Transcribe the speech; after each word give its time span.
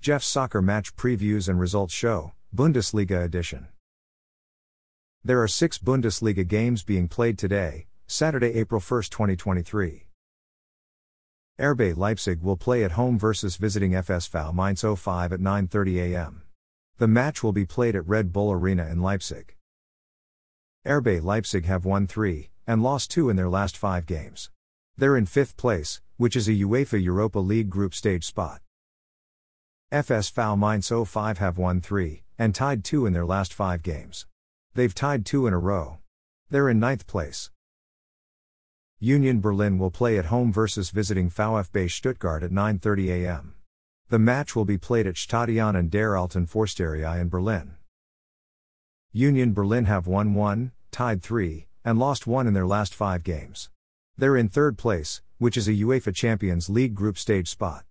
Jeff's 0.00 0.26
Soccer 0.26 0.62
Match 0.62 0.96
Previews 0.96 1.46
and 1.46 1.60
Results 1.60 1.92
Show, 1.92 2.32
Bundesliga 2.56 3.22
Edition. 3.22 3.66
There 5.22 5.42
are 5.42 5.46
six 5.46 5.76
Bundesliga 5.76 6.48
games 6.48 6.82
being 6.82 7.06
played 7.06 7.36
today, 7.36 7.86
Saturday, 8.06 8.54
April 8.54 8.80
1, 8.80 9.02
2023. 9.10 10.06
RB 11.60 11.94
Leipzig 11.94 12.40
will 12.40 12.56
play 12.56 12.82
at 12.82 12.92
home 12.92 13.18
versus 13.18 13.56
visiting 13.56 13.90
FSV 13.90 14.54
Mainz 14.54 14.80
05 14.80 15.34
at 15.34 15.40
9:30 15.40 16.14
a.m. 16.14 16.44
The 16.96 17.06
match 17.06 17.42
will 17.42 17.52
be 17.52 17.66
played 17.66 17.94
at 17.94 18.08
Red 18.08 18.32
Bull 18.32 18.50
Arena 18.52 18.86
in 18.86 19.02
Leipzig. 19.02 19.54
RB 20.86 21.22
Leipzig 21.22 21.66
have 21.66 21.84
won 21.84 22.06
3 22.06 22.48
and 22.66 22.82
lost 22.82 23.10
2 23.10 23.28
in 23.28 23.36
their 23.36 23.50
last 23.50 23.76
5 23.76 24.06
games. 24.06 24.50
They're 24.96 25.18
in 25.18 25.26
5th 25.26 25.58
place, 25.58 26.00
which 26.16 26.36
is 26.36 26.48
a 26.48 26.52
UEFA 26.52 27.02
Europa 27.02 27.38
League 27.38 27.68
group 27.68 27.94
stage 27.94 28.24
spot. 28.24 28.62
FSV 29.92 30.56
Mainz 30.56 30.88
05 30.88 31.38
have 31.38 31.58
won 31.58 31.80
3 31.80 32.22
and 32.38 32.54
tied 32.54 32.84
2 32.84 33.06
in 33.06 33.12
their 33.12 33.26
last 33.26 33.52
5 33.52 33.82
games. 33.82 34.24
They've 34.74 34.94
tied 34.94 35.26
2 35.26 35.48
in 35.48 35.52
a 35.52 35.58
row. 35.58 35.98
They're 36.48 36.68
in 36.68 36.78
9th 36.78 37.08
place. 37.08 37.50
Union 39.00 39.40
Berlin 39.40 39.78
will 39.78 39.90
play 39.90 40.16
at 40.16 40.26
home 40.26 40.52
versus 40.52 40.90
visiting 40.90 41.28
VfB 41.28 41.90
Stuttgart 41.90 42.44
at 42.44 42.52
9:30 42.52 43.08
a.m. 43.08 43.54
The 44.10 44.20
match 44.20 44.54
will 44.54 44.64
be 44.64 44.78
played 44.78 45.08
at 45.08 45.16
Stadion 45.16 45.74
an 45.74 45.88
der 45.88 46.16
Alten 46.16 46.46
Försterei 46.46 47.20
in 47.20 47.28
Berlin. 47.28 47.74
Union 49.10 49.52
Berlin 49.52 49.86
have 49.86 50.06
won 50.06 50.34
1, 50.34 50.70
tied 50.92 51.20
3, 51.20 51.66
and 51.84 51.98
lost 51.98 52.28
1 52.28 52.46
in 52.46 52.54
their 52.54 52.64
last 52.64 52.94
5 52.94 53.24
games. 53.24 53.70
They're 54.16 54.36
in 54.36 54.48
3rd 54.48 54.78
place, 54.78 55.20
which 55.38 55.56
is 55.56 55.66
a 55.66 55.72
UEFA 55.72 56.14
Champions 56.14 56.70
League 56.70 56.94
group 56.94 57.18
stage 57.18 57.48
spot. 57.48 57.84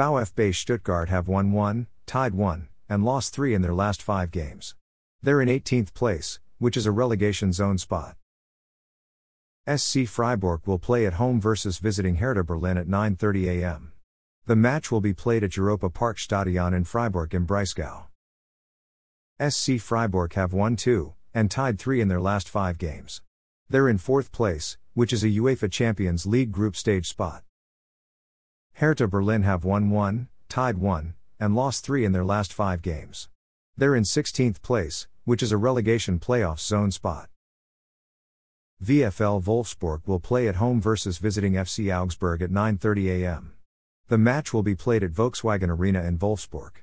VfB 0.00 0.54
Stuttgart 0.54 1.10
have 1.10 1.28
won 1.28 1.52
1, 1.52 1.86
tied 2.06 2.34
1, 2.34 2.68
and 2.88 3.04
lost 3.04 3.34
3 3.34 3.52
in 3.52 3.60
their 3.60 3.74
last 3.74 4.00
5 4.00 4.30
games. 4.30 4.74
They're 5.20 5.42
in 5.42 5.48
18th 5.50 5.92
place, 5.92 6.40
which 6.56 6.74
is 6.74 6.86
a 6.86 6.90
relegation 6.90 7.52
zone 7.52 7.76
spot. 7.76 8.16
SC 9.68 10.06
Freiburg 10.06 10.62
will 10.64 10.78
play 10.78 11.04
at 11.04 11.20
home 11.20 11.38
versus 11.38 11.76
visiting 11.76 12.16
Hertha 12.16 12.42
Berlin 12.42 12.78
at 12.78 12.86
9:30 12.86 13.60
a.m. 13.60 13.92
The 14.46 14.56
match 14.56 14.90
will 14.90 15.02
be 15.02 15.12
played 15.12 15.44
at 15.44 15.58
Europa 15.58 15.90
Park 15.90 16.18
Stadion 16.18 16.72
in 16.72 16.84
Freiburg 16.84 17.34
im 17.34 17.46
Breisgau. 17.46 18.06
SC 19.38 19.78
Freiburg 19.78 20.32
have 20.32 20.54
won 20.54 20.76
2 20.76 21.12
and 21.34 21.50
tied 21.50 21.78
3 21.78 22.00
in 22.00 22.08
their 22.08 22.22
last 22.22 22.48
5 22.48 22.78
games. 22.78 23.20
They're 23.68 23.90
in 23.90 23.98
4th 23.98 24.32
place, 24.32 24.78
which 24.94 25.12
is 25.12 25.22
a 25.22 25.28
UEFA 25.28 25.70
Champions 25.70 26.24
League 26.24 26.52
group 26.52 26.74
stage 26.74 27.06
spot. 27.06 27.44
Hertha 28.80 29.06
Berlin 29.06 29.42
have 29.42 29.62
won 29.62 29.90
1, 29.90 30.28
tied 30.48 30.78
1, 30.78 31.12
and 31.38 31.54
lost 31.54 31.84
3 31.84 32.02
in 32.06 32.12
their 32.12 32.24
last 32.24 32.50
5 32.50 32.80
games. 32.80 33.28
They're 33.76 33.94
in 33.94 34.04
16th 34.04 34.62
place, 34.62 35.06
which 35.24 35.42
is 35.42 35.52
a 35.52 35.58
relegation 35.58 36.18
playoff 36.18 36.60
zone 36.60 36.90
spot. 36.90 37.28
VfL 38.82 39.44
Wolfsburg 39.44 40.06
will 40.06 40.18
play 40.18 40.48
at 40.48 40.54
home 40.54 40.80
versus 40.80 41.18
visiting 41.18 41.56
FC 41.56 41.94
Augsburg 41.94 42.40
at 42.40 42.48
9:30 42.48 43.20
a.m. 43.20 43.52
The 44.08 44.16
match 44.16 44.54
will 44.54 44.62
be 44.62 44.74
played 44.74 45.04
at 45.04 45.12
Volkswagen 45.12 45.68
Arena 45.68 46.02
in 46.02 46.18
Wolfsburg. 46.18 46.76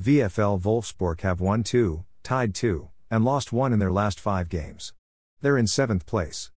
VfL 0.00 0.62
Wolfsburg 0.62 1.20
have 1.20 1.42
won 1.42 1.62
2, 1.62 2.06
tied 2.22 2.54
2, 2.54 2.88
and 3.10 3.22
lost 3.22 3.52
1 3.52 3.74
in 3.74 3.80
their 3.80 3.92
last 3.92 4.18
5 4.18 4.48
games. 4.48 4.94
They're 5.42 5.58
in 5.58 5.66
7th 5.66 6.06
place. 6.06 6.50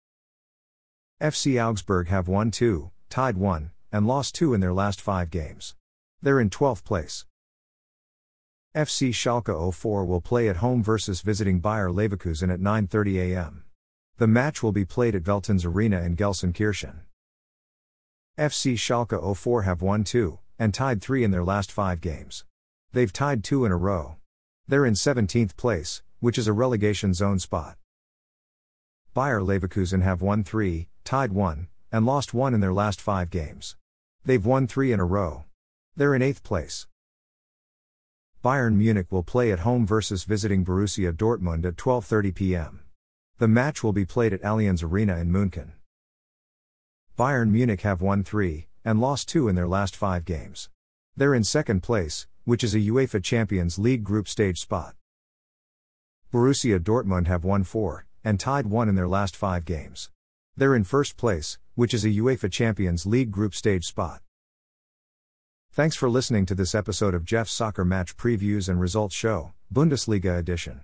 FC 1.19 1.59
Augsburg 1.59 2.09
have 2.09 2.27
won 2.27 2.51
2, 2.51 2.91
tied 3.09 3.37
1, 3.37 3.71
and 3.91 4.07
lost 4.07 4.35
2 4.35 4.53
in 4.53 4.61
their 4.61 4.73
last 4.73 5.01
5 5.01 5.29
games. 5.29 5.75
They're 6.21 6.39
in 6.39 6.49
12th 6.49 6.83
place. 6.83 7.25
FC 8.75 9.11
Schalke 9.11 9.73
04 9.73 10.05
will 10.05 10.19
play 10.19 10.49
at 10.49 10.57
home 10.57 10.83
versus 10.83 11.21
visiting 11.21 11.59
Bayer 11.59 11.89
Leverkusen 11.89 12.53
at 12.53 12.59
9:30 12.59 13.31
a.m. 13.31 13.63
The 14.17 14.27
match 14.27 14.61
will 14.61 14.71
be 14.71 14.85
played 14.85 15.15
at 15.15 15.23
Veltins 15.23 15.65
Arena 15.65 16.01
in 16.01 16.15
Gelsenkirchen. 16.15 17.01
FC 18.37 18.73
Schalke 18.75 19.37
04 19.37 19.61
have 19.61 19.81
won 19.81 20.03
2 20.03 20.39
and 20.59 20.73
tied 20.73 21.01
3 21.01 21.23
in 21.23 21.31
their 21.31 21.43
last 21.43 21.71
5 21.71 22.01
games. 22.01 22.43
They've 22.91 23.13
tied 23.13 23.43
2 23.43 23.65
in 23.65 23.71
a 23.71 23.77
row. 23.77 24.17
They're 24.67 24.85
in 24.85 24.93
17th 24.93 25.55
place, 25.55 26.01
which 26.19 26.37
is 26.37 26.47
a 26.47 26.53
relegation 26.53 27.13
zone 27.13 27.39
spot. 27.39 27.77
Bayer 29.13 29.39
Leverkusen 29.39 30.01
have 30.01 30.21
won 30.21 30.43
3, 30.43 30.89
tied 31.05 31.31
1, 31.31 31.67
and 31.95 32.05
lost 32.05 32.33
1 32.33 32.53
in 32.53 32.59
their 32.59 32.73
last 32.73 32.99
5 32.99 33.29
games. 33.29 33.77
They've 34.25 34.45
won 34.45 34.67
3 34.67 34.91
in 34.91 34.99
a 34.99 35.05
row. 35.05 35.45
They're 35.95 36.13
in 36.13 36.21
8th 36.21 36.43
place. 36.43 36.87
Bayern 38.43 38.75
Munich 38.75 39.09
will 39.09 39.23
play 39.23 39.49
at 39.53 39.59
home 39.59 39.87
versus 39.87 40.25
visiting 40.25 40.65
Borussia 40.65 41.13
Dortmund 41.13 41.63
at 41.63 41.77
12:30 41.77 42.35
p.m. 42.35 42.81
The 43.37 43.47
match 43.47 43.81
will 43.81 43.93
be 43.93 44.03
played 44.03 44.33
at 44.33 44.41
Allianz 44.41 44.83
Arena 44.83 45.15
in 45.15 45.31
München. 45.31 45.69
Bayern 47.17 47.49
Munich 47.51 47.83
have 47.83 48.01
won 48.01 48.25
3 48.25 48.67
and 48.83 48.99
lost 48.99 49.29
2 49.29 49.47
in 49.47 49.55
their 49.55 49.69
last 49.69 49.95
5 49.95 50.25
games. 50.25 50.69
They're 51.15 51.33
in 51.33 51.45
second 51.45 51.81
place, 51.81 52.27
which 52.43 52.61
is 52.61 52.75
a 52.75 52.87
UEFA 52.91 53.23
Champions 53.23 53.79
League 53.79 54.03
group 54.03 54.27
stage 54.27 54.59
spot. 54.59 54.95
Borussia 56.29 56.77
Dortmund 56.77 57.27
have 57.27 57.45
won 57.45 57.63
4 57.63 58.05
and 58.21 58.37
tied 58.37 58.65
1 58.65 58.89
in 58.89 58.95
their 58.95 59.07
last 59.07 59.33
5 59.37 59.63
games. 59.63 60.09
They're 60.57 60.75
in 60.75 60.83
first 60.83 61.15
place, 61.15 61.57
which 61.75 61.93
is 61.93 62.03
a 62.03 62.09
UEFA 62.09 62.51
Champions 62.51 63.05
League 63.05 63.31
group 63.31 63.53
stage 63.53 63.85
spot. 63.85 64.21
Thanks 65.71 65.95
for 65.95 66.09
listening 66.09 66.45
to 66.47 66.55
this 66.55 66.73
episode 66.73 67.13
of 67.13 67.25
Jeff's 67.25 67.51
Soccer 67.51 67.85
Match 67.85 68.17
Previews 68.17 68.67
and 68.67 68.81
Results 68.81 69.15
Show, 69.15 69.53
Bundesliga 69.73 70.37
Edition 70.37 70.81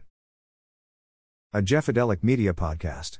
a 1.53 1.61
Jeffadelic 1.61 2.23
Media 2.23 2.53
Podcast. 2.53 3.19